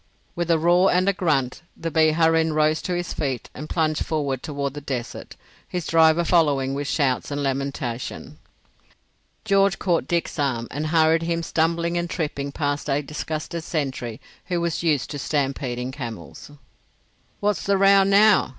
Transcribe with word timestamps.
With 0.35 0.49
a 0.49 0.57
roar 0.57 0.91
and 0.91 1.07
a 1.07 1.13
grunt 1.13 1.61
the 1.77 1.91
Biharin 1.91 2.53
rose 2.55 2.81
to 2.81 2.95
his 2.95 3.13
feet 3.13 3.51
and 3.53 3.69
plunged 3.69 4.03
forward 4.03 4.41
toward 4.41 4.73
the 4.73 4.81
desert, 4.81 5.35
his 5.67 5.85
driver 5.85 6.23
following 6.23 6.73
with 6.73 6.87
shouts 6.87 7.29
and 7.29 7.43
lamentation. 7.43 8.39
George 9.45 9.77
caught 9.77 10.07
Dick's 10.07 10.39
arm 10.39 10.67
and 10.71 10.87
hurried 10.87 11.21
him 11.21 11.43
stumbling 11.43 11.99
and 11.99 12.09
tripping 12.09 12.51
past 12.51 12.89
a 12.89 13.03
disgusted 13.03 13.63
sentry 13.63 14.19
who 14.45 14.59
was 14.59 14.81
used 14.81 15.11
to 15.11 15.19
stampeding 15.19 15.91
camels. 15.91 16.49
"What's 17.39 17.63
the 17.63 17.77
row 17.77 18.03
now?" 18.03 18.49